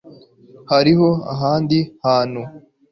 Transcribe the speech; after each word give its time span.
Hariho 0.71 1.09
ahandi 1.33 1.77
hantu 2.05 2.41